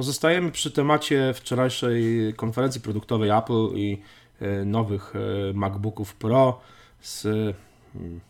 Pozostajemy 0.00 0.50
przy 0.50 0.70
temacie 0.70 1.34
wczorajszej 1.34 2.34
konferencji 2.36 2.80
produktowej 2.80 3.30
Apple 3.30 3.68
i 3.74 4.02
e, 4.40 4.64
nowych 4.64 5.12
e, 5.16 5.52
MacBooków 5.52 6.14
Pro 6.14 6.60
z 7.00 7.26
mm, 7.26 8.20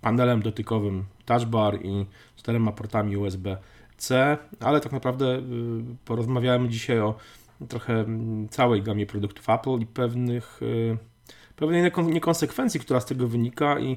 panelem 0.00 0.42
dotykowym 0.42 1.04
Touch 1.24 1.44
Bar 1.44 1.78
i 1.82 2.06
czterema 2.36 2.72
portami 2.72 3.16
USB-C, 3.16 4.38
ale 4.60 4.80
tak 4.80 4.92
naprawdę 4.92 5.36
y, 5.36 5.42
porozmawiamy 6.04 6.68
dzisiaj 6.68 7.00
o 7.00 7.14
trochę 7.68 8.00
mm, 8.00 8.48
całej 8.48 8.82
gamie 8.82 9.06
produktów 9.06 9.50
Apple 9.50 9.78
i 9.80 9.86
pewnych 9.86 10.60
pewnej 11.56 11.92
niekonsekwencji, 12.06 12.80
która 12.80 13.00
z 13.00 13.06
tego 13.06 13.28
wynika 13.28 13.78
i 13.78 13.96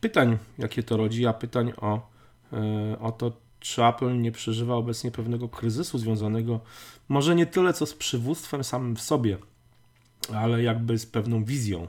pytań, 0.00 0.38
jakie 0.58 0.82
to 0.82 0.96
rodzi, 0.96 1.26
a 1.26 1.32
pytań 1.32 1.72
o, 1.76 2.10
o 3.00 3.12
to, 3.12 3.32
czy 3.66 3.84
Apple 3.84 4.20
nie 4.20 4.32
przeżywa 4.32 4.74
obecnie 4.74 5.10
pewnego 5.10 5.48
kryzysu 5.48 5.98
związanego 5.98 6.60
może 7.08 7.34
nie 7.34 7.46
tyle 7.46 7.72
co 7.72 7.86
z 7.86 7.94
przywództwem 7.94 8.64
samym 8.64 8.96
w 8.96 9.00
sobie, 9.00 9.38
ale 10.34 10.62
jakby 10.62 10.98
z 10.98 11.06
pewną 11.06 11.44
wizją 11.44 11.88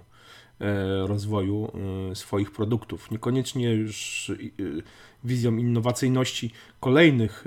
e, 0.61 1.07
rozwoju 1.07 1.71
e, 2.11 2.15
swoich 2.15 2.51
produktów. 2.51 3.11
Niekoniecznie 3.11 3.73
już 3.73 4.29
e, 4.29 4.33
wizją 5.23 5.57
innowacyjności 5.57 6.51
kolejnych 6.79 7.45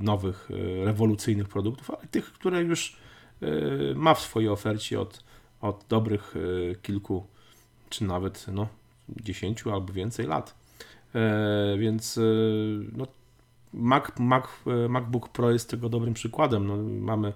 nowych, 0.00 0.50
rewolucyjnych 0.84 1.48
produktów, 1.48 1.90
ale 1.90 2.08
tych, 2.10 2.32
które 2.32 2.62
już 2.62 2.96
ma 3.94 4.14
w 4.14 4.20
swojej 4.20 4.48
ofercie 4.48 5.00
od, 5.00 5.24
od 5.60 5.84
dobrych 5.88 6.34
kilku, 6.82 7.26
czy 7.90 8.04
nawet 8.04 8.46
no, 8.52 8.68
dziesięciu 9.08 9.72
albo 9.72 9.92
więcej 9.92 10.26
lat. 10.26 10.67
E, 11.14 11.76
więc 11.78 12.18
e, 12.18 12.22
no, 12.92 13.06
Mac, 13.72 14.04
Mac, 14.18 14.44
e, 14.66 14.88
MacBook 14.88 15.28
Pro 15.28 15.50
jest 15.50 15.70
tego 15.70 15.88
dobrym 15.88 16.14
przykładem. 16.14 16.66
No, 16.66 16.76
mamy 16.76 17.32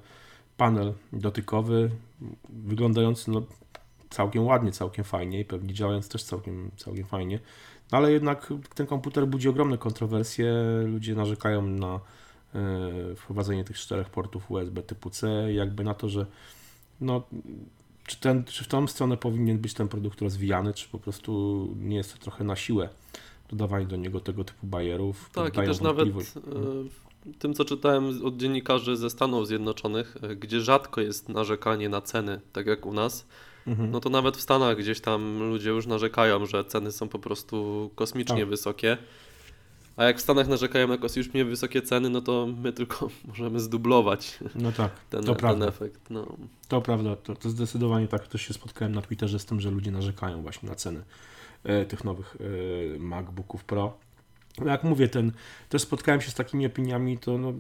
panel 0.57 0.93
dotykowy, 1.13 1.91
wyglądający 2.49 3.31
no, 3.31 3.43
całkiem 4.11 4.45
ładnie, 4.45 4.73
całkiem 4.73 5.05
fajnie 5.05 5.41
i 5.41 5.45
pewnie 5.45 5.75
działając 5.75 6.09
też 6.09 6.25
całkiem, 6.25 6.71
całkiem 6.77 7.05
fajnie. 7.05 7.41
No, 7.93 7.99
ale 7.99 8.13
jednak 8.13 8.53
ten 8.75 8.87
komputer 8.87 9.27
budzi 9.27 9.49
ogromne 9.49 9.79
kontrowersje. 9.79 10.55
Ludzie 10.87 11.15
narzekają 11.15 11.63
na 11.63 12.01
wprowadzenie 13.17 13.65
tych 13.65 13.79
czterech 13.79 14.11
portów 14.11 14.51
USB 14.51 14.83
typu 14.83 15.11
C, 15.11 15.53
jakby 15.53 15.85
na 15.85 15.95
to, 15.95 16.09
że 16.09 16.27
no, 17.01 17.23
czy, 18.07 18.21
ten, 18.21 18.45
czy 18.45 18.65
w 18.65 18.69
tą 18.69 18.87
stronę 18.87 19.17
powinien 19.17 19.59
być 19.59 19.75
ten 19.75 19.89
produkt 19.89 20.21
rozwijany, 20.21 20.75
czy 20.75 20.89
po 20.89 20.99
prostu 20.99 21.69
nie 21.81 21.97
jest 21.97 22.13
to 22.13 22.19
trochę 22.19 22.45
na 22.45 22.57
siłę 22.57 22.89
dodawali 23.49 23.87
do 23.87 23.97
niego 23.97 24.21
tego 24.21 24.45
typu 24.45 24.67
bajerów. 24.67 25.31
Tak, 25.31 25.55
i 25.55 25.57
też 25.57 25.81
nawet 25.81 26.09
e, 26.09 26.13
tym, 27.39 27.55
co 27.55 27.65
czytałem 27.65 28.25
od 28.25 28.37
dziennikarzy 28.37 28.97
ze 28.97 29.11
Stanów 29.11 29.47
Zjednoczonych, 29.47 30.17
e, 30.23 30.37
gdzie 30.37 30.61
rzadko 30.61 31.01
jest 31.01 31.29
narzekanie 31.29 31.89
na 31.89 32.01
ceny, 32.01 32.41
tak 32.53 32.67
jak 32.67 32.87
u 32.87 32.93
nas, 32.93 33.27
mhm. 33.67 33.91
no 33.91 34.01
to 34.01 34.11
nawet 34.11 34.37
w 34.37 34.41
Stanach 34.41 34.77
gdzieś 34.77 35.01
tam 35.01 35.39
ludzie 35.39 35.71
już 35.71 35.87
narzekają, 35.87 36.47
że 36.47 36.65
ceny 36.65 36.93
są 36.93 37.09
po 37.09 37.19
prostu 37.19 37.91
kosmicznie 37.95 38.41
tak. 38.41 38.49
wysokie. 38.49 38.99
A 39.97 40.05
jak 40.05 40.19
w 40.19 40.21
Stanach 40.21 40.49
narzekają 40.49 40.89
na 40.89 40.99
kosmicznie 40.99 41.45
wysokie 41.45 41.83
ceny, 41.83 42.11
no 42.11 42.21
to 42.21 42.49
my 42.63 42.73
tylko 42.73 43.09
możemy 43.29 43.61
zdublować 43.61 44.39
no 44.55 44.73
tak, 44.73 44.91
ten, 45.11 45.21
to 45.21 45.27
ten 45.27 45.37
prawda. 45.37 45.67
efekt. 45.67 46.11
No. 46.11 46.27
To 46.69 46.81
prawda, 46.81 47.17
to, 47.17 47.37
to 47.37 47.51
zdecydowanie 47.51 48.09
tak. 48.09 48.27
Też 48.27 48.43
się 48.43 48.55
spotkałem 48.55 48.95
na 48.95 49.03
Twitterze 49.03 49.39
z 49.39 49.45
tym, 49.45 49.61
że 49.61 49.71
ludzie 49.71 49.91
narzekają 49.91 50.43
właśnie 50.43 50.69
na 50.69 50.75
ceny. 50.75 51.03
E, 51.65 51.85
tych 51.85 52.05
nowych 52.05 52.37
e, 52.95 52.99
MacBooków 52.99 53.65
Pro. 53.65 53.99
No 54.59 54.71
jak 54.71 54.85
mówię, 54.85 55.09
ten, 55.09 55.33
też 55.69 55.83
spotkałem 55.83 56.21
się 56.21 56.31
z 56.31 56.35
takimi 56.35 56.67
opiniami, 56.67 57.19
to 57.19 57.39
no, 57.39 57.53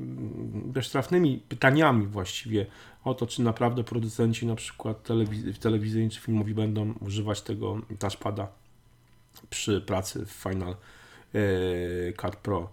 beztrafnymi 0.52 1.42
pytaniami 1.48 2.06
właściwie 2.06 2.66
o 3.04 3.14
to, 3.14 3.26
czy 3.26 3.42
naprawdę 3.42 3.84
producenci 3.84 4.46
na 4.46 4.54
przykład 4.54 5.02
telewiz 5.02 5.58
telewizyjni 5.58 6.10
czy 6.10 6.20
filmowi 6.20 6.54
będą 6.54 6.94
używać 7.00 7.42
tego 7.42 7.80
touchpada 7.98 8.48
przy 9.50 9.80
pracy 9.80 10.26
w 10.26 10.30
Final 10.30 10.76
e, 11.34 12.12
Cut 12.12 12.36
Pro 12.36 12.70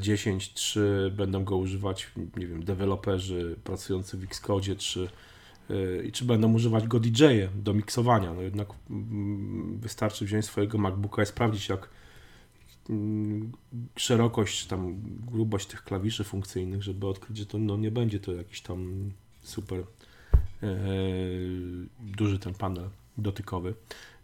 10, 0.00 0.54
czy 0.54 1.12
będą 1.16 1.44
go 1.44 1.56
używać, 1.56 2.10
nie 2.36 2.46
wiem, 2.46 2.64
deweloperzy 2.64 3.56
pracujący 3.64 4.16
w 4.16 4.24
Xcode, 4.24 4.76
czy 4.76 5.08
i 6.04 6.12
czy 6.12 6.24
będą 6.24 6.52
używać 6.52 6.86
go 6.86 7.00
DJ 7.00 7.24
do 7.54 7.74
miksowania. 7.74 8.34
No 8.34 8.42
jednak 8.42 8.68
mm, 8.90 9.78
wystarczy 9.78 10.24
wziąć 10.24 10.44
swojego 10.44 10.78
MacBooka 10.78 11.22
i 11.22 11.26
sprawdzić, 11.26 11.68
jak 11.68 11.88
mm, 12.90 13.52
szerokość, 13.96 14.66
tam 14.66 15.00
grubość 15.32 15.66
tych 15.66 15.84
klawiszy 15.84 16.24
funkcyjnych, 16.24 16.82
żeby 16.82 17.06
odkryć, 17.06 17.36
że 17.36 17.46
to 17.46 17.58
no, 17.58 17.76
nie 17.76 17.90
będzie 17.90 18.20
to 18.20 18.32
jakiś 18.32 18.60
tam 18.60 19.10
super 19.42 19.78
e, 20.62 20.76
duży 22.00 22.38
ten 22.38 22.54
panel 22.54 22.90
dotykowy. 23.18 23.74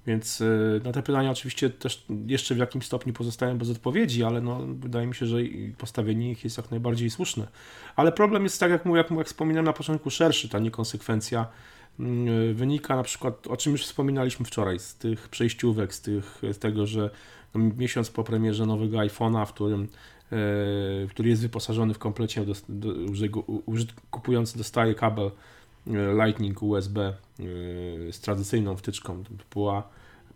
Więc 0.06 0.40
e, 0.40 0.44
na 0.84 0.92
te 0.92 1.02
pytania 1.02 1.30
oczywiście 1.30 1.70
też 1.70 2.04
jeszcze 2.26 2.54
w 2.54 2.58
jakimś 2.58 2.86
stopniu 2.86 3.12
pozostają 3.12 3.58
bez 3.58 3.70
odpowiedzi, 3.70 4.24
ale 4.24 4.40
no, 4.40 4.60
wydaje 4.66 5.06
mi 5.06 5.14
się, 5.14 5.26
że 5.26 5.38
postawienie 5.78 6.30
ich 6.30 6.44
jest 6.44 6.56
jak 6.56 6.70
najbardziej 6.70 7.10
słuszne. 7.10 7.48
Ale 7.96 8.12
problem 8.12 8.42
jest, 8.42 8.60
tak 8.60 8.70
jak, 8.70 8.84
mówię, 8.84 8.98
jak, 8.98 9.10
jak 9.10 9.26
wspominałem 9.26 9.64
na 9.64 9.72
początku, 9.72 10.10
szerszy. 10.10 10.48
Ta 10.48 10.58
niekonsekwencja 10.58 11.46
mm, 12.00 12.54
wynika 12.54 12.96
na 12.96 13.02
przykład, 13.02 13.46
o 13.46 13.56
czym 13.56 13.72
już 13.72 13.84
wspominaliśmy 13.84 14.46
wczoraj, 14.46 14.78
z 14.78 14.94
tych 14.94 15.28
przejściówek, 15.28 15.94
z, 15.94 16.00
tych, 16.00 16.42
z 16.52 16.58
tego, 16.58 16.86
że 16.86 17.10
no, 17.54 17.70
miesiąc 17.76 18.10
po 18.10 18.24
premierze 18.24 18.66
nowego 18.66 18.98
iPhone'a, 18.98 19.46
w 19.46 19.52
którym 19.52 19.88
e, 20.32 21.06
który 21.08 21.28
jest 21.28 21.42
wyposażony 21.42 21.94
w 21.94 21.98
komplecie, 21.98 22.44
kupujący 24.10 24.58
dostaje 24.58 24.94
kabel 24.94 25.30
Lightning 26.24 26.62
USB 26.62 27.14
z 28.10 28.20
tradycyjną 28.20 28.76
wtyczką. 28.76 29.24
To 29.24 29.30
była 29.54 29.88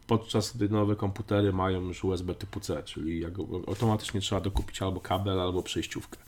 podczas 0.07 0.57
gdy 0.57 0.69
nowe 0.69 0.97
komputery 0.97 1.53
mają 1.53 1.83
już 1.83 2.05
USB 2.05 2.35
typu 2.35 2.61
C, 2.61 2.83
czyli 2.83 3.25
automatycznie 3.67 4.21
trzeba 4.21 4.41
dokupić 4.41 4.83
albo 4.83 5.01
kabel, 5.01 5.41
albo 5.41 5.63
przejściówkę, 5.63 6.19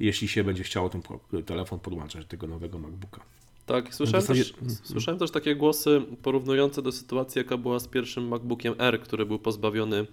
jeśli 0.00 0.28
się 0.28 0.44
będzie 0.44 0.62
chciało 0.62 0.88
ten 0.88 1.02
telefon 1.46 1.78
podłączać 1.78 2.22
do 2.24 2.28
tego 2.28 2.46
nowego 2.46 2.78
MacBooka. 2.78 3.20
Tak, 3.66 3.94
słyszałem, 3.94 4.20
zasadzie... 4.20 4.44
też, 4.44 4.54
słyszałem 4.82 5.18
też 5.18 5.30
takie 5.30 5.56
głosy 5.56 6.02
porównujące 6.22 6.82
do 6.82 6.92
sytuacji, 6.92 7.38
jaka 7.38 7.56
była 7.56 7.78
z 7.78 7.88
pierwszym 7.88 8.28
MacBookiem 8.28 8.74
R, 8.78 9.00
który 9.00 9.26
był 9.26 9.38
pozbawiony 9.38 10.06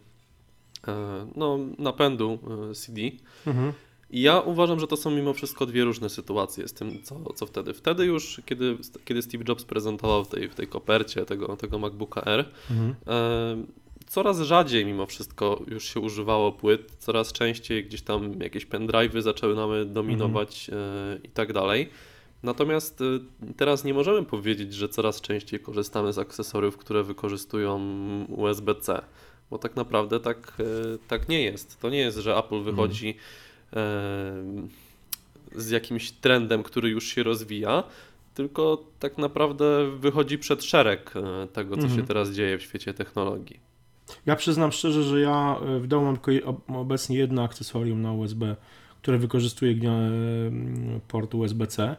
e, 0.87 1.27
no, 1.35 1.59
napędu 1.77 2.39
e, 2.71 2.73
CD. 2.73 3.01
Mhm. 3.47 3.73
I 4.09 4.21
ja 4.21 4.39
uważam, 4.39 4.79
że 4.79 4.88
to 4.88 4.97
są 4.97 5.11
mimo 5.11 5.33
wszystko 5.33 5.66
dwie 5.66 5.83
różne 5.83 6.09
sytuacje 6.09 6.67
z 6.67 6.73
tym, 6.73 7.03
co, 7.03 7.33
co 7.33 7.45
wtedy. 7.45 7.73
Wtedy 7.73 8.05
już, 8.05 8.41
kiedy, 8.45 8.77
kiedy 9.05 9.21
Steve 9.21 9.43
Jobs 9.47 9.66
prezentował 9.66 10.25
w 10.25 10.27
tej, 10.27 10.49
w 10.49 10.55
tej 10.55 10.67
kopercie 10.67 11.25
tego, 11.25 11.57
tego 11.57 11.79
MacBooka 11.79 12.21
R, 12.21 12.45
mhm. 12.71 12.95
e, 13.07 13.66
coraz 14.07 14.39
rzadziej 14.39 14.85
mimo 14.85 15.05
wszystko 15.05 15.61
już 15.67 15.93
się 15.93 15.99
używało 15.99 16.51
płyt, 16.51 16.95
coraz 16.99 17.33
częściej 17.33 17.85
gdzieś 17.85 18.01
tam 18.01 18.41
jakieś 18.41 18.67
pendrive'y 18.67 19.21
zaczęły 19.21 19.55
nam 19.55 19.93
dominować 19.93 20.69
mhm. 20.69 21.13
e, 21.13 21.19
i 21.23 21.29
tak 21.29 21.53
dalej. 21.53 21.89
Natomiast 22.43 23.01
e, 23.01 23.03
teraz 23.57 23.83
nie 23.83 23.93
możemy 23.93 24.23
powiedzieć, 24.23 24.73
że 24.73 24.89
coraz 24.89 25.22
częściej 25.22 25.59
korzystamy 25.59 26.13
z 26.13 26.19
akcesoriów, 26.19 26.77
które 26.77 27.03
wykorzystują 27.03 27.79
USB-C, 28.29 29.01
bo 29.49 29.57
tak 29.57 29.75
naprawdę 29.75 30.19
tak, 30.19 30.53
e, 30.59 30.63
tak 31.07 31.29
nie 31.29 31.43
jest. 31.43 31.79
To 31.79 31.89
nie 31.89 31.99
jest, 31.99 32.17
że 32.17 32.37
Apple 32.37 32.61
wychodzi 32.61 33.07
mhm 33.07 33.25
z 35.55 35.69
jakimś 35.69 36.11
trendem, 36.11 36.63
który 36.63 36.89
już 36.89 37.07
się 37.07 37.23
rozwija, 37.23 37.83
tylko 38.33 38.83
tak 38.99 39.17
naprawdę 39.17 39.91
wychodzi 39.97 40.37
przed 40.37 40.63
szereg 40.63 41.13
e, 41.15 41.47
tego, 41.47 41.75
co 41.75 41.81
mhm. 41.81 42.01
się 42.01 42.07
teraz 42.07 42.31
dzieje 42.31 42.57
w 42.57 42.61
świecie 42.61 42.93
technologii. 42.93 43.59
Ja 44.25 44.35
przyznam 44.35 44.71
szczerze, 44.71 45.03
że 45.03 45.21
ja 45.21 45.59
e, 45.61 45.79
w 45.79 45.87
domu 45.87 46.05
mam 46.05 46.17
tylko 46.17 46.61
obecnie 46.67 47.17
jedno 47.17 47.43
akcesorium 47.43 48.01
na 48.01 48.13
USB, 48.13 48.55
które 49.01 49.17
wykorzystuje 49.17 49.75
port 51.07 51.35
USB-C. 51.35 51.95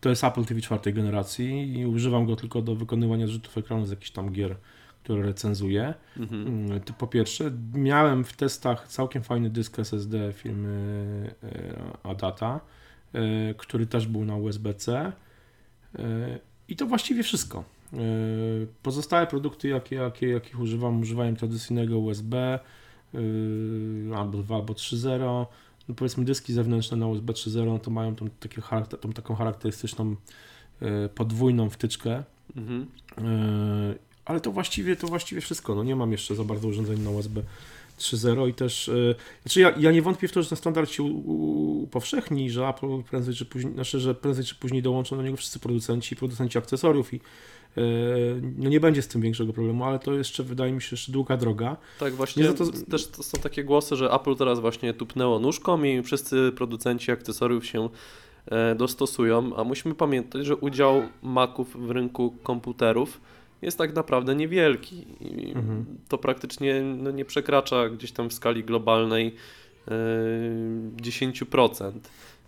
To 0.00 0.08
jest 0.08 0.24
Apple 0.24 0.44
TV 0.44 0.60
czwartej 0.60 0.94
generacji 0.94 1.78
i 1.78 1.86
używam 1.86 2.26
go 2.26 2.36
tylko 2.36 2.62
do 2.62 2.74
wykonywania 2.74 3.26
zrzutów 3.26 3.58
ekranu 3.58 3.86
z 3.86 3.90
jakichś 3.90 4.10
tam 4.10 4.32
gier 4.32 4.56
które 5.02 5.22
recenzuję. 5.22 5.94
Mhm. 6.16 6.46
Mm, 6.46 6.80
po 6.98 7.06
pierwsze, 7.06 7.50
miałem 7.74 8.24
w 8.24 8.32
testach 8.32 8.88
całkiem 8.88 9.22
fajny 9.22 9.50
dysk 9.50 9.78
SSD 9.78 10.32
firmy 10.32 11.34
e, 11.42 12.08
Adata, 12.10 12.60
e, 13.12 13.54
który 13.54 13.86
też 13.86 14.06
był 14.06 14.24
na 14.24 14.36
USB-C. 14.36 15.12
E, 15.98 16.38
I 16.68 16.76
to 16.76 16.86
właściwie 16.86 17.22
wszystko. 17.22 17.64
Pozostałe 18.82 19.26
produkty, 19.26 19.68
jakie, 19.68 19.96
jakie, 19.96 20.28
jakich 20.28 20.60
używam, 20.60 21.00
używałem 21.00 21.36
tradycyjnego 21.36 21.98
USB 21.98 22.58
albo 24.16 24.38
2 24.38 24.56
albo 24.56 24.72
3.0. 24.72 25.46
No 25.88 25.94
powiedzmy 25.94 26.24
dyski 26.24 26.52
zewnętrzne 26.52 26.96
na 26.96 27.06
USB 27.06 27.32
3.0 27.32 27.66
no 27.66 27.78
to 27.78 27.90
mają 27.90 28.16
tą, 28.16 28.30
takie 28.30 28.60
charakter, 28.60 29.00
tą 29.00 29.12
taką 29.12 29.34
charakterystyczną 29.34 30.16
podwójną 31.14 31.70
wtyczkę. 31.70 32.24
Mhm 32.56 32.86
ale 34.24 34.40
to 34.40 34.52
właściwie, 34.52 34.96
to 34.96 35.06
właściwie 35.06 35.40
wszystko. 35.40 35.74
No 35.74 35.84
nie 35.84 35.96
mam 35.96 36.12
jeszcze 36.12 36.34
za 36.34 36.44
bardzo 36.44 36.68
urządzeń 36.68 37.00
na 37.00 37.10
USB 37.10 37.42
3.0 37.98 38.48
i 38.48 38.54
też, 38.54 38.88
yy, 38.88 39.14
znaczy 39.42 39.60
ja, 39.60 39.74
ja 39.78 39.92
nie 39.92 40.02
wątpię 40.02 40.28
w 40.28 40.32
to, 40.32 40.42
że 40.42 40.48
ten 40.48 40.58
standard 40.58 40.90
się 40.90 41.02
upowszechni, 41.02 42.50
że 42.50 42.68
Apple 42.68 43.02
prędzej 43.02 43.34
czy 43.34 43.44
później, 43.44 43.74
znaczy, 43.74 44.00
że 44.00 44.14
prędzej 44.14 44.44
czy 44.44 44.54
później 44.54 44.82
dołączą 44.82 45.16
do 45.16 45.22
niego 45.22 45.36
wszyscy 45.36 45.58
producenci, 45.58 46.16
producenci 46.16 46.58
akcesoriów 46.58 47.14
i 47.14 47.20
no 48.56 48.70
nie 48.70 48.80
będzie 48.80 49.02
z 49.02 49.08
tym 49.08 49.20
większego 49.20 49.52
problemu, 49.52 49.84
ale 49.84 49.98
to 49.98 50.14
jeszcze 50.14 50.42
wydaje 50.42 50.72
mi 50.72 50.82
się 50.82 50.88
jeszcze 50.90 51.12
długa 51.12 51.36
droga. 51.36 51.76
Tak, 51.98 52.14
właśnie 52.14 52.44
to... 52.44 52.64
też 52.90 53.06
to 53.06 53.22
są 53.22 53.38
takie 53.38 53.64
głosy, 53.64 53.96
że 53.96 54.12
Apple 54.12 54.36
teraz 54.36 54.60
właśnie 54.60 54.94
tupnęło 54.94 55.38
nóżką 55.38 55.84
i 55.84 56.02
wszyscy 56.02 56.52
producenci 56.56 57.10
akcesoriów 57.10 57.66
się 57.66 57.88
e, 58.46 58.74
dostosują, 58.74 59.56
a 59.56 59.64
musimy 59.64 59.94
pamiętać, 59.94 60.46
że 60.46 60.56
udział 60.56 61.02
Maców 61.22 61.86
w 61.86 61.90
rynku 61.90 62.34
komputerów 62.42 63.20
jest 63.62 63.78
tak 63.78 63.94
naprawdę 63.94 64.34
niewielki. 64.34 65.06
Mhm. 65.54 65.84
To 66.08 66.18
praktycznie 66.18 66.82
no, 66.82 67.10
nie 67.10 67.24
przekracza 67.24 67.88
gdzieś 67.88 68.12
tam 68.12 68.30
w 68.30 68.34
skali 68.34 68.64
globalnej 68.64 69.34
10%. 69.86 71.86
E, 71.86 71.92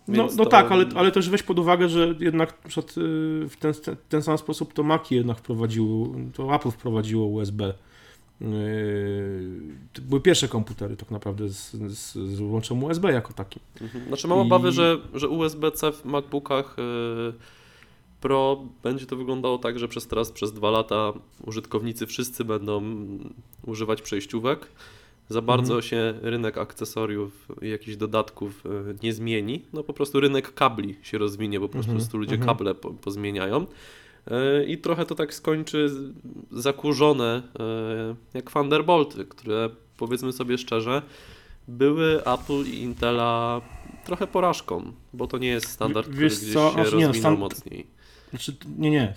no, 0.09 0.29
no 0.37 0.44
to... 0.44 0.50
tak, 0.50 0.73
ale, 0.73 0.85
ale 0.94 1.12
też 1.12 1.31
weź 1.31 1.43
pod 1.43 1.59
uwagę, 1.59 1.88
że 1.88 2.14
jednak 2.20 2.53
y, 2.53 3.49
w 3.49 3.56
ten, 3.59 3.73
ten 4.09 4.23
sam 4.23 4.38
sposób 4.38 4.73
to 4.73 4.82
Maki 4.82 5.14
jednak 5.14 5.38
wprowadziło, 5.38 6.09
to 6.35 6.55
Apple 6.55 6.70
wprowadziło 6.70 7.26
USB. 7.26 7.75
Y, 8.43 9.50
to 9.93 10.03
były 10.03 10.20
pierwsze 10.20 10.49
komputery 10.49 10.97
tak 10.97 11.11
naprawdę 11.11 11.49
z, 11.49 11.73
z, 11.73 12.12
z 12.12 12.41
łączem 12.41 12.85
USB 12.85 13.12
jako 13.12 13.32
takim. 13.32 13.62
Mhm. 13.81 14.09
Znaczy 14.09 14.29
mam 14.29 14.38
I... 14.38 14.43
obawy, 14.43 14.73
że, 14.73 14.99
że 15.14 15.29
USB-C 15.29 15.93
w 15.93 16.05
MacBookach 16.05 16.76
y, 16.79 17.62
Pro 18.22 18.64
będzie 18.82 19.06
to 19.06 19.16
wyglądało 19.16 19.58
tak, 19.58 19.78
że 19.78 19.88
przez 19.88 20.06
teraz, 20.06 20.32
przez 20.32 20.52
dwa 20.52 20.70
lata 20.70 21.12
użytkownicy 21.46 22.06
wszyscy 22.06 22.44
będą 22.44 22.82
używać 23.66 24.02
przejściówek 24.02 24.69
za 25.28 25.42
bardzo 25.42 25.74
mhm. 25.74 25.82
się 25.82 26.14
rynek 26.22 26.58
akcesoriów 26.58 27.48
i 27.62 27.69
jakichś 27.69 27.96
dodatków 27.96 28.66
e, 28.66 28.94
nie 29.02 29.12
zmieni. 29.12 29.64
No 29.72 29.82
po 29.82 29.92
prostu 29.92 30.20
rynek 30.20 30.54
kabli 30.54 30.96
się 31.02 31.19
rozwinie, 31.19 31.60
bo 31.60 31.69
po 31.69 31.78
mhm. 31.78 31.96
prostu 31.96 32.19
ludzie 32.19 32.34
mhm. 32.34 32.48
kable 32.48 32.74
po, 32.74 32.90
pozmieniają. 32.90 33.66
E, 34.30 34.64
I 34.64 34.78
trochę 34.78 35.06
to 35.06 35.14
tak 35.14 35.34
skończy 35.34 35.90
zakurzone 36.50 37.42
e, 37.60 38.14
jak 38.34 38.50
Thunderbolty, 38.50 39.25
które 39.25 39.70
powiedzmy 39.96 40.32
sobie 40.32 40.58
szczerze, 40.58 41.02
były 41.68 42.25
Apple 42.25 42.64
i 42.66 42.78
Intela 42.78 43.60
trochę 44.04 44.26
porażką, 44.26 44.92
bo 45.12 45.26
to 45.26 45.38
nie 45.38 45.48
jest 45.48 45.68
standard, 45.68 46.06
który 46.06 46.22
Wiesz 46.22 46.40
gdzieś 46.40 46.54
co? 46.54 46.72
się 46.72 46.82
rozwinął 46.82 47.14
stand... 47.14 47.38
mocniej. 47.38 48.01
Znaczy, 48.32 48.56
nie, 48.79 48.90
nie. 48.90 49.14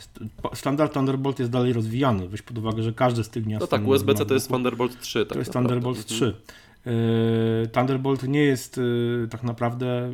Standard 0.53 0.93
Thunderbolt 0.93 1.39
jest 1.39 1.51
dalej 1.51 1.73
rozwijany. 1.73 2.27
Weź 2.27 2.41
pod 2.41 2.57
uwagę, 2.57 2.83
że 2.83 2.93
każdy 2.93 3.23
z 3.23 3.29
tych 3.29 3.43
gniazd. 3.43 3.61
No 3.61 3.67
tak, 3.67 3.87
USB-C 3.87 4.25
to 4.25 4.33
jest 4.33 4.49
Thunderbolt 4.49 4.99
3. 4.99 5.25
Tak 5.25 5.33
to 5.33 5.39
jest 5.39 5.53
naprawdę. 5.53 5.69
Thunderbolt 5.69 6.05
3. 6.05 6.25
Mhm. 6.25 6.43
Yy, 6.85 7.67
Thunderbolt 7.67 8.23
nie 8.23 8.43
jest 8.43 8.77
yy, 8.77 9.27
tak 9.31 9.43
naprawdę 9.43 10.11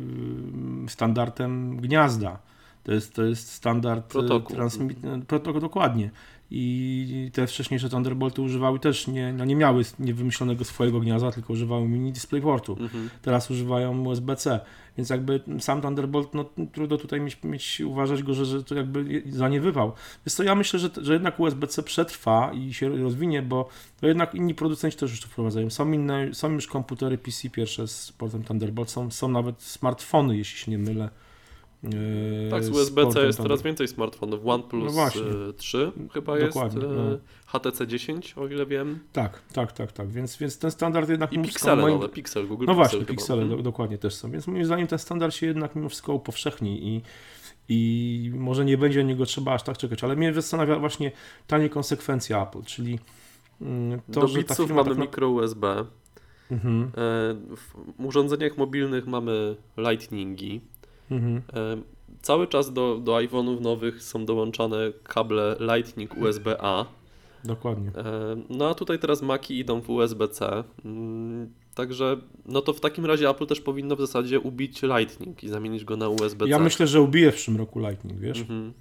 yy, 0.82 0.88
standardem 0.88 1.76
gniazda. 1.76 2.38
To 2.84 2.92
jest, 2.92 3.14
to 3.14 3.24
jest 3.24 3.52
standard 3.52 4.04
protokół. 4.06 4.56
Transmit, 4.56 4.98
protokół 5.26 5.60
dokładnie 5.60 6.10
i 6.54 7.30
te 7.32 7.46
wcześniejsze 7.46 7.88
Thunderbolty 7.88 8.42
używały 8.42 8.78
też, 8.78 9.06
nie, 9.06 9.32
no 9.32 9.44
nie 9.44 9.56
miały 9.56 9.82
niewymyślonego 9.98 10.64
swojego 10.64 11.00
gniazda, 11.00 11.32
tylko 11.32 11.52
używały 11.52 11.88
mini 11.88 12.12
DisplayPortu. 12.12 12.76
Mhm. 12.80 13.10
Teraz 13.22 13.50
używają 13.50 14.04
USB-C, 14.04 14.60
więc 14.96 15.10
jakby 15.10 15.40
sam 15.60 15.82
Thunderbolt, 15.82 16.34
no 16.34 16.44
trudno 16.72 16.96
tutaj 16.96 17.20
mieć, 17.20 17.38
mieć 17.44 17.80
uważać 17.80 18.22
go, 18.22 18.34
że, 18.34 18.44
że 18.44 18.64
to 18.64 18.74
jakby 18.74 19.22
za 19.26 19.48
nie 19.48 19.60
wywał. 19.60 19.92
Więc 20.26 20.36
to 20.36 20.42
ja 20.42 20.54
myślę, 20.54 20.78
że, 20.78 20.90
że 21.00 21.12
jednak 21.12 21.40
USB-C 21.40 21.82
przetrwa 21.82 22.52
i 22.52 22.74
się 22.74 22.88
rozwinie, 22.88 23.42
bo 23.42 23.68
to 24.00 24.06
jednak 24.06 24.34
inni 24.34 24.54
producenci 24.54 24.98
też 24.98 25.10
już 25.10 25.20
to 25.20 25.28
wprowadzają. 25.28 25.70
Są, 25.70 25.92
inne, 25.92 26.34
są 26.34 26.50
już 26.52 26.66
komputery 26.66 27.18
PC 27.18 27.50
pierwsze 27.50 27.88
z 27.88 28.12
portem 28.12 28.42
Thunderbolt, 28.42 28.90
są, 28.90 29.10
są 29.10 29.28
nawet 29.28 29.62
smartfony, 29.62 30.36
jeśli 30.36 30.58
się 30.58 30.70
nie 30.70 30.78
mylę, 30.78 31.10
tak, 32.50 32.64
z 32.64 32.70
USB-C 32.70 33.26
jest 33.26 33.38
coraz 33.42 33.62
więcej 33.62 33.88
smartfonów. 33.88 34.46
OnePlus 34.46 34.96
no 34.96 35.52
3 35.56 35.92
chyba 36.12 36.38
Dokładnie, 36.38 36.82
jest, 36.82 36.94
no. 36.96 37.18
HTC 37.46 37.86
10, 37.86 38.34
o 38.38 38.46
ile 38.46 38.66
wiem. 38.66 38.98
Tak, 39.12 39.42
tak, 39.52 39.72
tak, 39.72 39.92
tak. 39.92 40.08
Więc, 40.08 40.36
więc 40.36 40.58
ten 40.58 40.70
standard 40.70 41.08
jednak... 41.08 41.32
I 41.32 41.38
piksele 41.38 41.82
moim... 41.82 41.94
nowe, 41.94 42.08
Pixel, 42.08 42.46
Google 42.48 42.64
No 42.66 42.74
właśnie, 42.74 43.04
piksele 43.04 43.44
do, 43.46 43.56
dokładnie 43.56 43.98
też 43.98 44.14
są. 44.14 44.30
Więc 44.30 44.46
moim 44.46 44.64
zdaniem 44.64 44.86
ten 44.86 44.98
standard 44.98 45.34
się 45.34 45.46
jednak 45.46 45.76
mimo 45.76 45.88
wszystko 45.88 46.14
upowszechni 46.14 46.88
i, 46.88 47.02
i 47.68 48.30
może 48.34 48.64
nie 48.64 48.78
będzie 48.78 49.04
niego 49.04 49.26
trzeba 49.26 49.54
aż 49.54 49.62
tak 49.62 49.78
czekać. 49.78 50.04
Ale 50.04 50.16
mnie 50.16 50.34
zastanawia 50.34 50.78
właśnie 50.78 51.12
ta 51.46 51.58
niekonsekwencja 51.58 52.42
Apple, 52.42 52.62
czyli 52.62 52.98
mm, 53.60 54.00
to, 54.12 54.20
do 54.20 54.28
że 54.28 54.44
ta 54.44 54.54
firma 54.54 54.74
mamy 54.74 54.90
tak... 54.90 54.98
mikro 54.98 55.28
USB. 55.28 55.84
Mhm. 56.50 56.82
E, 56.82 56.90
w 57.56 58.04
urządzeniach 58.06 58.56
mobilnych 58.56 59.06
mamy 59.06 59.56
lightningi. 59.76 60.60
Mhm. 61.12 61.36
E, 61.36 61.82
cały 62.22 62.46
czas 62.46 62.72
do, 62.72 62.98
do 62.98 63.12
iPhone'ów 63.12 63.60
nowych 63.60 64.02
są 64.02 64.26
dołączane 64.26 64.92
kable 65.02 65.56
Lightning 65.60 66.16
USB-A. 66.16 66.86
Dokładnie. 67.44 67.88
E, 67.88 68.36
no 68.50 68.70
a 68.70 68.74
tutaj 68.74 68.98
teraz 68.98 69.22
Maki 69.22 69.58
idą 69.58 69.80
w 69.80 69.90
USB-C. 69.90 70.64
Mm, 70.84 71.52
także 71.74 72.16
no 72.46 72.60
to 72.60 72.72
w 72.72 72.80
takim 72.80 73.06
razie 73.06 73.28
Apple 73.28 73.46
też 73.46 73.60
powinno 73.60 73.96
w 73.96 74.00
zasadzie 74.00 74.40
ubić 74.40 74.82
Lightning 74.82 75.44
i 75.44 75.48
zamienić 75.48 75.84
go 75.84 75.96
na 75.96 76.08
USB-C. 76.08 76.50
Ja 76.50 76.58
myślę, 76.58 76.86
że 76.86 77.00
ubije 77.00 77.32
w 77.32 77.34
przyszłym 77.34 77.56
roku 77.56 77.80
Lightning, 77.80 78.20
wiesz? 78.20 78.40
Mhm. 78.40 78.72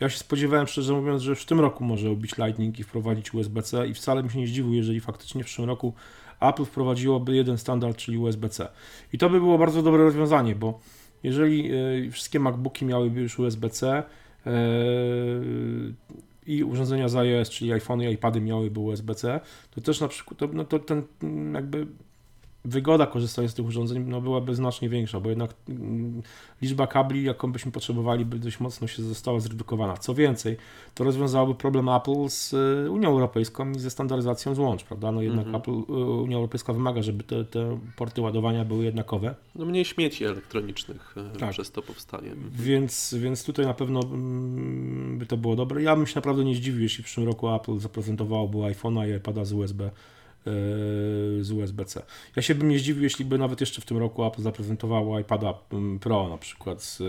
Ja 0.00 0.08
się 0.08 0.18
spodziewałem, 0.18 0.66
szczerze 0.66 0.92
mówiąc, 0.92 1.22
że 1.22 1.34
w 1.34 1.44
tym 1.44 1.60
roku 1.60 1.84
może 1.84 2.10
ubić 2.10 2.36
Lightning 2.38 2.78
i 2.78 2.82
wprowadzić 2.82 3.34
USB-C 3.34 3.86
i 3.88 3.94
wcale 3.94 4.22
bym 4.22 4.30
się 4.30 4.38
nie 4.38 4.46
zdziwił, 4.46 4.72
jeżeli 4.72 5.00
faktycznie 5.00 5.42
w 5.42 5.46
przyszłym 5.46 5.68
roku 5.68 5.94
Apple 6.40 6.64
wprowadziłoby 6.64 7.36
jeden 7.36 7.58
standard, 7.58 7.96
czyli 7.96 8.18
USB-C. 8.18 8.68
I 9.12 9.18
to 9.18 9.30
by 9.30 9.40
było 9.40 9.58
bardzo 9.58 9.82
dobre 9.82 10.02
rozwiązanie, 10.02 10.54
bo 10.54 10.80
jeżeli 11.24 11.70
e, 12.06 12.10
wszystkie 12.10 12.40
MacBooki 12.40 12.84
miałyby 12.84 13.20
już 13.20 13.38
USB-C 13.38 14.02
e, 14.46 14.52
i 16.46 16.64
urządzenia 16.64 17.08
z 17.08 17.16
iOS, 17.16 17.50
czyli 17.50 17.72
iPhone 17.72 18.02
i 18.02 18.12
iPady 18.12 18.40
miałyby 18.40 18.80
USB-C, 18.80 19.40
to 19.70 19.80
też 19.80 20.00
na 20.00 20.08
przykład 20.08 20.38
to, 20.38 20.48
no 20.52 20.64
to 20.64 20.78
ten 20.78 21.02
jakby 21.54 21.86
wygoda 22.64 23.06
korzystania 23.06 23.48
z 23.48 23.54
tych 23.54 23.66
urządzeń 23.66 24.04
no, 24.06 24.20
byłaby 24.20 24.54
znacznie 24.54 24.88
większa, 24.88 25.20
bo 25.20 25.28
jednak 25.28 25.54
mm, 25.68 26.22
liczba 26.62 26.86
kabli, 26.86 27.24
jaką 27.24 27.52
byśmy 27.52 27.72
potrzebowali, 27.72 28.24
by 28.24 28.38
dość 28.38 28.60
mocno 28.60 28.86
się 28.86 29.02
została 29.02 29.40
zredukowana. 29.40 29.96
Co 29.96 30.14
więcej, 30.14 30.56
to 30.94 31.04
rozwiązałoby 31.04 31.54
problem 31.54 31.88
Apple 31.88 32.28
z 32.28 32.52
y, 32.86 32.90
Unią 32.90 33.08
Europejską 33.08 33.70
i 33.70 33.78
ze 33.78 33.90
standaryzacją 33.90 34.54
złącz, 34.54 34.84
prawda? 34.84 35.12
No 35.12 35.22
jednak 35.22 35.46
mhm. 35.46 35.62
Apple, 35.62 35.92
y, 35.92 36.22
Unia 36.22 36.36
Europejska 36.36 36.72
wymaga, 36.72 37.02
żeby 37.02 37.24
te, 37.24 37.44
te, 37.44 37.78
porty 37.96 38.20
ładowania 38.20 38.64
były 38.64 38.84
jednakowe. 38.84 39.34
No 39.54 39.64
mniej 39.64 39.84
śmieci 39.84 40.24
elektronicznych 40.24 41.14
y, 41.36 41.38
tak. 41.38 41.50
przez 41.50 41.70
to 41.70 41.82
powstanie. 41.82 42.30
Więc, 42.52 43.14
więc 43.18 43.44
tutaj 43.44 43.66
na 43.66 43.74
pewno 43.74 44.00
mm, 44.00 45.18
by 45.18 45.26
to 45.26 45.36
było 45.36 45.56
dobre. 45.56 45.82
Ja 45.82 45.96
bym 45.96 46.06
się 46.06 46.14
naprawdę 46.14 46.44
nie 46.44 46.54
zdziwił, 46.54 46.82
jeśli 46.82 47.02
w 47.02 47.06
przyszłym 47.06 47.26
roku 47.26 47.54
Apple 47.54 47.78
zaprezentowałoby 47.78 48.58
iPhone'a 48.58 49.08
i 49.08 49.16
iPada 49.16 49.44
z 49.44 49.52
USB 49.52 49.90
z 51.40 51.50
USB-C. 51.50 52.02
Ja 52.36 52.42
się 52.42 52.54
bym 52.54 52.68
nie 52.68 52.78
zdziwił, 52.78 53.02
jeśli 53.02 53.24
by 53.24 53.38
nawet 53.38 53.60
jeszcze 53.60 53.80
w 53.80 53.84
tym 53.84 53.98
roku 53.98 54.24
Apple 54.24 54.42
zaprezentowało 54.42 55.20
iPada 55.20 55.54
mm, 55.72 55.98
Pro 55.98 56.28
na 56.28 56.38
przykład 56.38 56.82
z, 56.82 57.00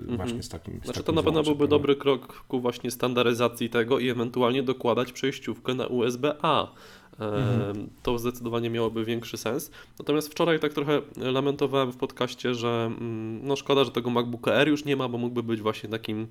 mhm. 0.00 0.16
właśnie 0.16 0.42
z 0.42 0.48
takim 0.48 0.74
Znaczy 0.74 0.88
takim 0.88 1.04
to 1.04 1.12
na 1.12 1.22
pewno 1.22 1.42
byłby 1.42 1.68
dobry 1.68 1.96
krok 1.96 2.44
ku 2.48 2.60
właśnie 2.60 2.90
standaryzacji 2.90 3.70
tego 3.70 3.98
i 3.98 4.08
ewentualnie 4.08 4.62
dokładać 4.62 5.12
przejściówkę 5.12 5.74
na 5.74 5.86
USB-A. 5.86 6.72
Mhm. 7.18 7.90
To 8.02 8.18
zdecydowanie 8.18 8.70
miałoby 8.70 9.04
większy 9.04 9.36
sens. 9.36 9.70
Natomiast 9.98 10.28
wczoraj 10.28 10.60
tak 10.60 10.72
trochę 10.72 11.02
lamentowałem 11.16 11.92
w 11.92 11.96
podcaście, 11.96 12.54
że 12.54 12.90
mm, 12.98 13.46
no 13.46 13.56
szkoda, 13.56 13.84
że 13.84 13.90
tego 13.90 14.10
MacBooka 14.10 14.52
Air 14.52 14.68
już 14.68 14.84
nie 14.84 14.96
ma, 14.96 15.08
bo 15.08 15.18
mógłby 15.18 15.42
być 15.42 15.60
właśnie 15.60 15.88
takim 15.88 16.26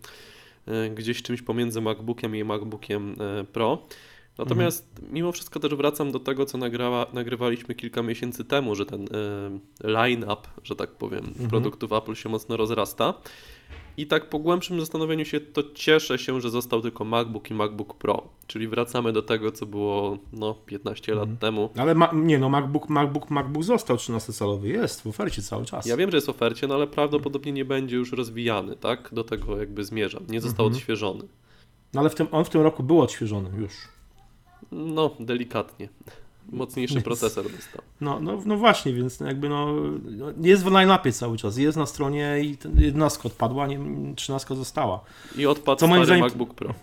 e, 0.67 0.89
gdzieś 0.89 1.21
czymś 1.21 1.41
pomiędzy 1.41 1.81
MacBookiem 1.81 2.35
i 2.35 2.43
MacBookiem 2.43 3.15
e, 3.19 3.43
Pro. 3.43 3.77
Natomiast 4.37 4.89
mhm. 4.95 5.13
mimo 5.13 5.31
wszystko 5.31 5.59
też 5.59 5.75
wracam 5.75 6.11
do 6.11 6.19
tego, 6.19 6.45
co 6.45 6.57
nagrała, 6.57 7.05
nagrywaliśmy 7.13 7.75
kilka 7.75 8.03
miesięcy 8.03 8.45
temu, 8.45 8.75
że 8.75 8.85
ten 8.85 9.03
y, 9.03 9.07
line-up, 9.83 10.41
że 10.63 10.75
tak 10.75 10.91
powiem, 10.91 11.25
mhm. 11.25 11.49
produktów 11.49 11.93
Apple 11.93 12.13
się 12.13 12.29
mocno 12.29 12.57
rozrasta. 12.57 13.13
I 13.97 14.07
tak 14.07 14.29
po 14.29 14.39
głębszym 14.39 14.79
zastanowieniu 14.79 15.25
się, 15.25 15.39
to 15.39 15.63
cieszę 15.73 16.17
się, 16.17 16.41
że 16.41 16.49
został 16.49 16.81
tylko 16.81 17.05
MacBook 17.05 17.51
i 17.51 17.53
MacBook 17.53 17.97
Pro. 17.97 18.27
Czyli 18.47 18.67
wracamy 18.67 19.13
do 19.13 19.21
tego, 19.21 19.51
co 19.51 19.65
było 19.65 20.17
no, 20.33 20.53
15 20.65 21.11
mhm. 21.11 21.29
lat 21.29 21.39
temu. 21.39 21.69
Ale 21.77 21.95
ma, 21.95 22.11
nie, 22.13 22.39
no 22.39 22.49
MacBook, 22.49 22.89
MacBook, 22.89 23.29
MacBook 23.29 23.63
został 23.63 23.97
13-calowy, 23.97 24.65
jest 24.65 25.01
w 25.01 25.07
ofercie 25.07 25.41
cały 25.41 25.65
czas. 25.65 25.85
Ja 25.85 25.97
wiem, 25.97 26.11
że 26.11 26.17
jest 26.17 26.27
w 26.27 26.29
ofercie, 26.29 26.67
no 26.67 26.75
ale 26.75 26.87
prawdopodobnie 26.87 27.51
nie 27.51 27.65
będzie 27.65 27.95
już 27.95 28.11
rozwijany, 28.11 28.75
tak? 28.75 29.09
Do 29.13 29.23
tego 29.23 29.57
jakby 29.57 29.83
zmierzam. 29.83 30.23
Nie 30.29 30.41
został 30.41 30.65
mhm. 30.65 30.77
odświeżony. 30.77 31.23
No 31.93 31.99
ale 31.99 32.09
w 32.09 32.15
tym, 32.15 32.27
on 32.31 32.45
w 32.45 32.49
tym 32.49 32.61
roku 32.61 32.83
był 32.83 33.01
odświeżony 33.01 33.49
już. 33.57 33.73
No, 34.71 35.11
delikatnie. 35.19 35.89
Mocniejszy 36.49 36.93
więc, 36.93 37.05
procesor 37.05 37.51
dostał. 37.51 37.81
No, 38.01 38.19
no, 38.19 38.41
no 38.45 38.57
właśnie, 38.57 38.93
więc 38.93 39.19
jakby 39.19 39.49
no, 39.49 39.73
jest 40.41 40.63
w 40.63 40.71
line-upie 40.71 41.11
cały 41.11 41.37
czas, 41.37 41.57
jest 41.57 41.77
na 41.77 41.85
stronie 41.85 42.37
i 42.41 42.57
11 42.75 43.19
odpadła, 43.23 43.67
nie, 43.67 43.79
13 44.15 44.55
została. 44.55 45.01
I 45.37 45.45
odpadł 45.45 45.79
Co 45.79 45.87
moim 45.87 46.05
zdaniem, 46.05 46.23
MacBook 46.23 46.53
Pro. 46.53 46.73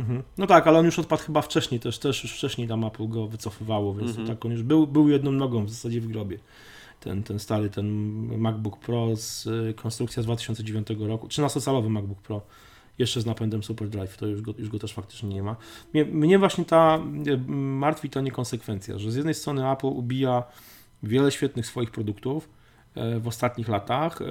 Mhm. 0.00 0.22
No 0.38 0.46
tak, 0.46 0.66
ale 0.66 0.78
on 0.78 0.84
już 0.84 0.98
odpadł 0.98 1.22
chyba 1.22 1.42
wcześniej, 1.42 1.80
też, 1.80 1.98
też 1.98 2.22
już 2.22 2.32
wcześniej 2.32 2.68
tam 2.68 2.84
Apple 2.84 3.08
go 3.08 3.26
wycofywało, 3.26 3.94
więc 3.94 4.10
mhm. 4.10 4.28
tak 4.28 4.44
on 4.44 4.52
już 4.52 4.62
był, 4.62 4.86
był 4.86 5.08
jedną 5.08 5.32
nogą 5.32 5.64
w 5.64 5.70
zasadzie 5.70 6.00
w 6.00 6.06
grobie. 6.06 6.38
Ten, 7.00 7.22
ten 7.22 7.38
stary, 7.38 7.70
ten 7.70 7.86
MacBook 8.38 8.78
Pro 8.78 9.16
z 9.16 9.46
y, 9.46 9.74
konstrukcja 9.76 10.22
z 10.22 10.26
2009 10.26 10.88
roku, 10.98 11.26
13-calowy 11.26 11.88
MacBook 11.88 12.18
Pro, 12.22 12.40
jeszcze 12.98 13.20
z 13.20 13.26
napędem 13.26 13.62
SuperDrive, 13.62 14.16
to 14.16 14.26
już 14.26 14.42
go, 14.42 14.54
już 14.58 14.68
go 14.68 14.78
też 14.78 14.92
faktycznie 14.92 15.28
nie 15.28 15.42
ma. 15.42 15.56
Mnie, 15.94 16.04
mnie 16.04 16.38
właśnie 16.38 16.64
ta 16.64 16.98
y, 17.26 17.38
martwi 17.48 18.10
ta 18.10 18.20
niekonsekwencja, 18.20 18.98
że 18.98 19.12
z 19.12 19.16
jednej 19.16 19.34
strony 19.34 19.70
Apple 19.70 19.86
ubija 19.86 20.42
wiele 21.02 21.30
świetnych 21.30 21.66
swoich 21.66 21.90
produktów 21.90 22.48
e, 22.94 23.20
w 23.20 23.28
ostatnich 23.28 23.68
latach 23.68 24.22
e, 24.22 24.26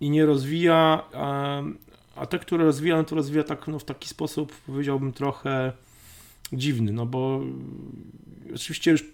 i 0.00 0.10
nie 0.10 0.26
rozwija 0.26 1.04
a 2.16 2.26
te, 2.26 2.38
które 2.38 2.64
rozwija, 2.64 2.96
no 2.96 3.04
to 3.04 3.16
rozwija 3.16 3.44
tak, 3.44 3.68
no, 3.68 3.78
w 3.78 3.84
taki 3.84 4.08
sposób, 4.08 4.52
powiedziałbym, 4.66 5.12
trochę 5.12 5.72
dziwny, 6.52 6.92
no 6.92 7.06
bo 7.06 7.40
oczywiście 8.54 8.90
już 8.90 9.04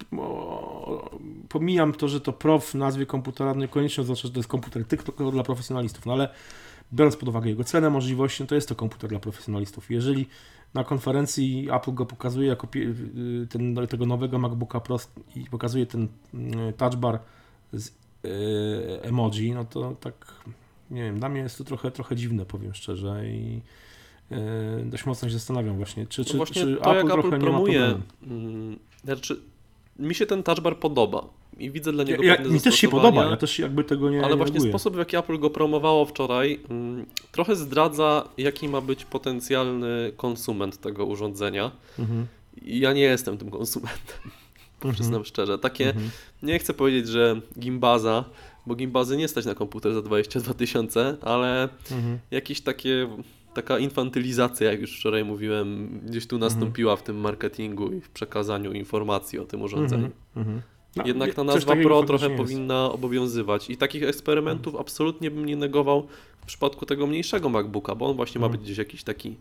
pomijam 1.48 1.92
to, 1.92 2.08
że 2.08 2.20
to 2.20 2.32
Pro 2.32 2.58
w 2.58 2.74
nazwie 2.74 3.06
komputera 3.06 3.54
niekoniecznie 3.54 4.02
oznacza, 4.02 4.22
że 4.22 4.30
to 4.30 4.38
jest 4.38 4.48
komputer 4.48 4.84
tylko 4.84 5.30
dla 5.30 5.42
profesjonalistów, 5.42 6.06
no 6.06 6.12
ale 6.12 6.28
biorąc 6.92 7.16
pod 7.16 7.28
uwagę 7.28 7.50
jego 7.50 7.64
cenę, 7.64 7.90
możliwości, 7.90 8.42
no 8.42 8.46
to 8.46 8.54
jest 8.54 8.68
to 8.68 8.74
komputer 8.74 9.10
dla 9.10 9.18
profesjonalistów. 9.18 9.90
Jeżeli 9.90 10.26
na 10.74 10.84
konferencji 10.84 11.68
Apple 11.72 11.94
go 11.94 12.06
pokazuje 12.06 12.48
jako 12.48 12.68
ten, 13.48 13.86
tego 13.88 14.06
nowego 14.06 14.38
MacBooka 14.38 14.80
Pro 14.80 14.98
i 15.36 15.44
pokazuje 15.44 15.86
ten 15.86 16.08
mm, 16.34 16.72
touch 16.72 16.96
bar 16.96 17.18
z 17.72 17.88
e, 17.88 17.92
emoji, 19.02 19.52
no 19.52 19.64
to 19.64 19.96
tak 20.00 20.34
nie 20.90 21.02
wiem, 21.02 21.18
dla 21.18 21.28
mnie 21.28 21.40
jest 21.40 21.58
to 21.58 21.64
trochę, 21.64 21.90
trochę 21.90 22.16
dziwne, 22.16 22.46
powiem 22.46 22.74
szczerze 22.74 23.28
i 23.28 23.60
dość 24.84 25.06
mocno 25.06 25.28
się 25.28 25.34
zastanawiam 25.34 25.76
właśnie, 25.76 26.06
czy, 26.06 26.20
no 26.20 26.24
czy, 26.24 26.36
właśnie 26.36 26.62
czy 26.62 26.76
to, 26.76 26.96
Apple, 26.96 27.08
jak 27.08 27.18
Apple 27.18 27.40
promuje, 27.40 28.00
mm, 28.22 28.78
znaczy 29.04 29.40
mi 29.98 30.14
się 30.14 30.26
ten 30.26 30.42
touch 30.42 30.60
bar 30.60 30.78
podoba 30.78 31.28
i 31.56 31.70
widzę 31.70 31.92
dla 31.92 32.04
niego 32.04 32.22
ja, 32.22 32.36
Mi 32.36 32.60
też 32.60 32.74
się 32.74 32.88
podoba, 32.88 33.24
ja 33.24 33.36
też 33.36 33.58
jakby 33.58 33.84
tego 33.84 34.10
nie 34.10 34.24
Ale 34.24 34.36
właśnie 34.36 34.60
sposób, 34.60 34.94
w 34.94 34.98
jaki 34.98 35.16
Apple 35.16 35.38
go 35.38 35.50
promowało 35.50 36.04
wczoraj, 36.04 36.60
mm, 36.70 37.06
trochę 37.32 37.56
zdradza, 37.56 38.28
jaki 38.38 38.68
ma 38.68 38.80
być 38.80 39.04
potencjalny 39.04 40.12
konsument 40.16 40.80
tego 40.80 41.06
urządzenia. 41.06 41.70
Mhm. 41.98 42.26
I 42.62 42.80
ja 42.80 42.92
nie 42.92 43.02
jestem 43.02 43.38
tym 43.38 43.50
konsumentem, 43.50 44.18
mhm. 44.76 44.94
przyznam 44.94 45.24
szczerze. 45.24 45.58
Takie, 45.58 45.86
mhm. 45.86 46.10
nie 46.42 46.58
chcę 46.58 46.74
powiedzieć, 46.74 47.08
że 47.08 47.40
gimbaza, 47.58 48.24
bo 48.66 48.74
gimbazy 48.74 49.16
nie 49.16 49.28
stać 49.28 49.44
na 49.46 49.54
komputer 49.54 49.94
za 49.94 50.02
22 50.02 50.54
tysiące, 50.54 51.16
ale 51.20 51.68
mhm. 51.90 52.18
jakieś 52.30 52.60
takie 52.60 53.08
taka 53.54 53.78
infantylizacja, 53.78 54.70
jak 54.70 54.80
już 54.80 54.98
wczoraj 54.98 55.24
mówiłem, 55.24 56.00
gdzieś 56.06 56.26
tu 56.26 56.38
nastąpiła 56.38 56.92
mhm. 56.92 57.04
w 57.04 57.06
tym 57.06 57.16
marketingu 57.16 57.92
i 57.92 58.00
w 58.00 58.08
przekazaniu 58.08 58.72
informacji 58.72 59.38
o 59.38 59.44
tym 59.44 59.62
urządzeniu. 59.62 60.10
Mhm. 60.36 60.62
No, 60.96 61.02
Jednak 61.06 61.34
ta 61.34 61.44
nazwa 61.44 61.76
Pro 61.76 62.02
trochę 62.02 62.36
powinna 62.36 62.92
obowiązywać 62.92 63.70
i 63.70 63.76
takich 63.76 64.02
eksperymentów 64.02 64.66
mhm. 64.66 64.80
absolutnie 64.80 65.30
bym 65.30 65.46
nie 65.46 65.56
negował 65.56 66.06
w 66.40 66.46
przypadku 66.46 66.86
tego 66.86 67.06
mniejszego 67.06 67.48
MacBooka, 67.48 67.94
bo 67.94 68.06
on 68.10 68.16
właśnie 68.16 68.40
ma 68.40 68.48
być 68.48 68.60
gdzieś 68.60 68.78
jakiś 68.78 69.04
taki 69.04 69.36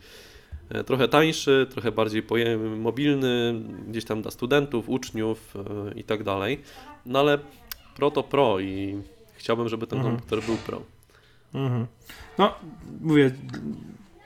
e, 0.70 0.84
trochę 0.84 1.08
tańszy, 1.08 1.68
trochę 1.70 1.92
bardziej 1.92 2.24
mobilny, 2.78 3.62
gdzieś 3.88 4.06
tam 4.06 4.22
dla 4.22 4.32
studentów, 4.32 4.90
uczniów 4.90 5.54
e, 5.56 6.00
i 6.00 6.04
tak 6.04 6.24
dalej. 6.24 6.62
No 7.06 7.20
ale 7.20 7.40
Pro 7.96 8.12
to 8.12 8.24
Pro 8.24 8.60
i 8.60 9.02
chciałbym, 9.34 9.70
żeby 9.70 9.88
ten 9.88 10.00
mhm. 10.00 10.16
komputer 10.16 10.42
był 10.42 10.56
Pro. 10.58 10.82
Mhm. 11.54 11.88
No, 12.38 12.54
mówię, 13.02 13.32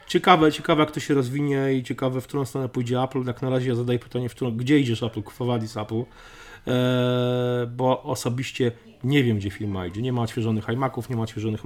ciekawe, 0.09 0.51
ciekawe 0.51 0.81
jak 0.81 0.91
to 0.91 0.99
się 0.99 1.13
rozwinie 1.13 1.73
i 1.73 1.83
ciekawe 1.83 2.21
w 2.21 2.27
którą 2.27 2.45
stronę 2.45 2.69
pójdzie 2.69 3.01
Apple. 3.01 3.25
Jak 3.25 3.41
na 3.41 3.49
razie 3.49 3.69
ja 3.69 3.75
zadaję 3.75 3.99
pytanie, 3.99 4.29
w 4.29 4.35
którą, 4.35 4.51
gdzie 4.51 4.79
idziesz 4.79 5.03
Apple, 5.03 5.21
z 5.67 5.77
Apple, 5.77 5.95
eee, 5.95 6.05
bo 7.67 8.03
osobiście 8.03 8.71
nie 9.03 9.23
wiem, 9.23 9.37
gdzie 9.37 9.49
firma 9.49 9.85
idzie. 9.85 10.01
Nie 10.01 10.13
ma 10.13 10.21
odświeżonych 10.21 10.69
iMaców, 10.69 11.09
nie 11.09 11.15
ma 11.15 11.21
odświeżonych 11.21 11.61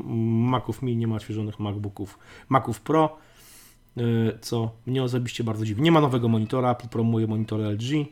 Maców 0.49 0.81
Mini, 0.81 0.97
nie 0.97 1.07
ma 1.07 1.15
odświeżonych 1.15 1.59
MacBooków, 1.59 2.19
Maców 2.49 2.81
Pro, 2.81 3.17
eee, 3.97 4.03
co 4.41 4.71
mnie 4.85 5.03
osobiście 5.03 5.43
bardzo 5.43 5.65
dziwi. 5.65 5.81
Nie 5.81 5.91
ma 5.91 6.01
nowego 6.01 6.27
monitora, 6.27 6.71
Apple 6.71 6.87
promuje 6.87 7.27
monitor 7.27 7.59
LG, 7.59 8.05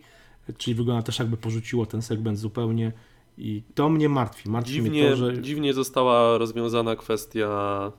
czyli 0.57 0.75
wygląda 0.75 1.03
też 1.03 1.19
jakby 1.19 1.37
porzuciło 1.37 1.85
ten 1.85 2.01
segment 2.01 2.39
zupełnie. 2.39 2.91
I 3.37 3.63
to 3.75 3.89
mnie 3.89 4.09
martwi. 4.09 4.49
Martwi 4.49 4.73
dziwnie, 4.73 4.89
mnie 4.89 5.09
to, 5.09 5.15
że... 5.15 5.41
dziwnie 5.41 5.73
została 5.73 6.37
rozwiązana 6.37 6.95
kwestia 6.95 7.91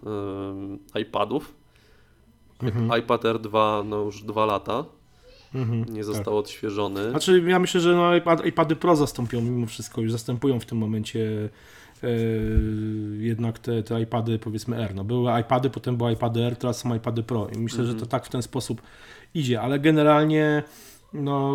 iPadów. 1.01 1.62
Mhm. 2.63 3.01
iPad 3.01 3.23
R2 3.23 3.85
no 3.87 3.97
już 3.97 4.23
dwa 4.23 4.47
lata. 4.47 4.85
Mhm, 5.55 5.85
nie 5.85 6.05
został 6.05 6.35
tak. 6.35 6.41
odświeżony. 6.41 7.11
Znaczy 7.11 7.45
ja 7.47 7.59
myślę, 7.59 7.81
że 7.81 7.95
no 7.95 8.15
iPad, 8.17 8.47
iPady 8.47 8.77
Pro 8.77 8.97
zastąpią 8.97 9.41
mimo 9.41 9.67
wszystko, 9.67 10.01
już 10.01 10.13
zastępują 10.13 10.61
w 10.61 10.67
tym 10.67 10.79
momencie 10.79 11.49
e, 12.03 12.09
jednak 13.19 13.59
te, 13.59 13.83
te 13.83 14.01
iPady 14.01 14.39
powiedzmy 14.39 14.77
R. 14.77 14.95
No 14.95 15.05
były 15.05 15.41
iPady, 15.41 15.71
potem 15.71 15.97
były 15.97 16.13
iPady 16.13 16.41
R, 16.41 16.57
teraz 16.57 16.79
są 16.79 16.95
iPady 16.95 17.23
Pro 17.23 17.49
i 17.57 17.59
myślę, 17.59 17.81
mhm. 17.81 17.99
że 17.99 18.05
to 18.05 18.11
tak 18.11 18.27
w 18.27 18.29
ten 18.29 18.43
sposób 18.43 18.83
idzie, 19.35 19.61
ale 19.61 19.79
generalnie 19.79 20.63
no 21.13 21.55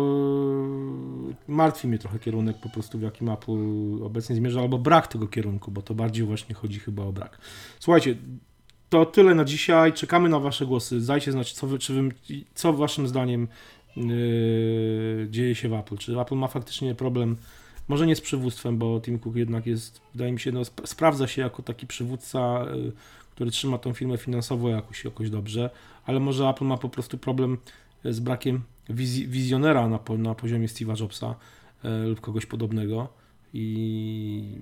martwi 1.48 1.88
mnie 1.88 1.98
trochę 1.98 2.18
kierunek 2.18 2.56
po 2.60 2.68
prostu 2.68 2.98
w 2.98 3.02
jakim 3.02 3.28
Apple 3.28 4.04
obecnie 4.04 4.36
zmierza, 4.36 4.60
albo 4.60 4.78
brak 4.78 5.06
tego 5.06 5.26
kierunku, 5.26 5.70
bo 5.70 5.82
to 5.82 5.94
bardziej 5.94 6.26
właśnie 6.26 6.54
chodzi 6.54 6.80
chyba 6.80 7.02
o 7.02 7.12
brak. 7.12 7.38
Słuchajcie, 7.78 8.16
to 8.88 9.06
tyle 9.06 9.34
na 9.34 9.44
dzisiaj. 9.44 9.92
Czekamy 9.92 10.28
na 10.28 10.38
Wasze 10.38 10.66
głosy. 10.66 11.00
Dajcie 11.00 11.32
znać, 11.32 11.52
co, 11.52 11.66
wy, 11.66 11.78
czy 11.78 11.94
wy, 11.94 12.14
co 12.54 12.72
Waszym 12.72 13.08
zdaniem 13.08 13.48
yy, 13.96 15.26
dzieje 15.30 15.54
się 15.54 15.68
w 15.68 15.74
Apple. 15.74 15.96
Czy 15.96 16.20
Apple 16.20 16.34
ma 16.34 16.48
faktycznie 16.48 16.94
problem, 16.94 17.36
może 17.88 18.06
nie 18.06 18.16
z 18.16 18.20
przywództwem, 18.20 18.78
bo 18.78 19.00
Tim 19.00 19.18
Cook 19.18 19.36
jednak 19.36 19.66
jest, 19.66 20.00
wydaje 20.14 20.32
mi 20.32 20.40
się, 20.40 20.52
no, 20.52 20.60
sp 20.68 20.76
sprawdza 20.84 21.26
się 21.26 21.42
jako 21.42 21.62
taki 21.62 21.86
przywódca, 21.86 22.66
yy, 22.74 22.92
który 23.34 23.50
trzyma 23.50 23.78
tą 23.78 23.92
firmę 23.92 24.16
finansowo 24.16 24.68
jakoś, 24.68 25.04
jakoś 25.04 25.30
dobrze, 25.30 25.70
ale 26.06 26.20
może 26.20 26.48
Apple 26.48 26.64
ma 26.64 26.76
po 26.76 26.88
prostu 26.88 27.18
problem 27.18 27.58
z 28.04 28.20
brakiem 28.20 28.62
wizjonera 29.28 29.88
na, 29.88 29.98
na 30.18 30.34
poziomie 30.34 30.68
Steve'a 30.68 31.00
Jobsa 31.00 31.34
e, 31.84 31.98
lub 31.98 32.20
kogoś 32.20 32.46
podobnego 32.46 33.08
i 33.52 34.60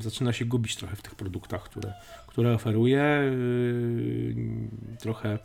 zaczyna 0.00 0.32
się 0.32 0.44
gubić 0.44 0.76
trochę 0.76 0.96
w 0.96 1.02
tych 1.02 1.14
produktach, 1.14 1.62
które, 1.62 1.94
które 2.26 2.54
oferuje. 2.54 3.00
E, 3.00 3.32
trochę 4.98 5.28
e, 5.32 5.38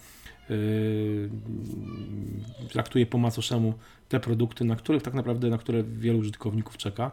traktuje 2.69 3.05
po 3.05 3.17
macoszemu 3.17 3.73
te 4.09 4.19
produkty, 4.19 4.65
na 4.65 4.75
których 4.75 5.03
tak 5.03 5.13
naprawdę, 5.13 5.49
na 5.49 5.57
które 5.57 5.83
wielu 5.83 6.19
użytkowników 6.19 6.77
czeka, 6.77 7.11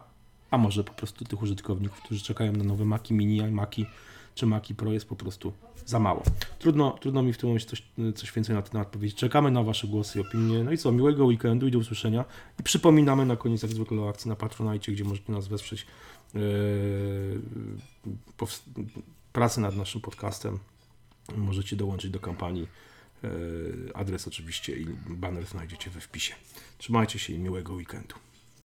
a 0.51 0.57
może 0.57 0.83
po 0.83 0.93
prostu 0.93 1.25
tych 1.25 1.41
użytkowników, 1.41 2.01
którzy 2.01 2.23
czekają 2.23 2.51
na 2.51 2.63
nowe 2.63 2.85
Maki 2.85 3.13
Mini, 3.13 3.51
Maki 3.51 3.85
czy 4.39 4.45
Maki 4.45 4.75
Pro 4.75 4.93
jest 4.93 5.05
po 5.05 5.15
prostu 5.15 5.53
za 5.85 5.99
mało. 5.99 6.23
Trudno, 6.59 6.91
trudno 6.91 7.23
mi 7.23 7.33
w 7.33 7.37
tym 7.37 7.49
momencie 7.49 7.67
coś, 7.67 7.83
coś 8.15 8.31
więcej 8.31 8.55
na 8.55 8.61
ten 8.61 8.71
temat 8.71 8.87
powiedzieć. 8.87 9.17
Czekamy 9.17 9.51
na 9.51 9.63
Wasze 9.63 9.87
głosy 9.87 10.19
i 10.19 10.21
opinie. 10.21 10.63
No 10.63 10.71
i 10.71 10.77
co, 10.77 10.91
miłego 10.91 11.25
weekendu 11.25 11.67
i 11.67 11.71
do 11.71 11.79
usłyszenia. 11.79 12.25
I 12.59 12.63
przypominamy 12.63 13.25
na 13.25 13.35
koniec 13.35 13.63
jak 13.63 13.71
zwykle 13.71 14.01
o 14.01 14.09
akcji 14.09 14.29
na 14.29 14.35
Patronite, 14.35 14.91
gdzie 14.91 15.03
możecie 15.03 15.31
nas 15.31 15.47
wesprzeć 15.47 15.85
yy, 16.33 16.41
pracy 19.33 19.61
nad 19.61 19.75
naszym 19.75 20.01
podcastem. 20.01 20.59
Możecie 21.37 21.75
dołączyć 21.75 22.11
do 22.11 22.19
kampanii. 22.19 22.67
Yy, 23.23 23.91
adres 23.93 24.27
oczywiście 24.27 24.77
i 24.77 24.85
banner 25.09 25.45
znajdziecie 25.45 25.89
we 25.89 26.01
wpisie. 26.01 26.33
Trzymajcie 26.77 27.19
się 27.19 27.33
i 27.33 27.39
miłego 27.39 27.73
weekendu. 27.73 28.15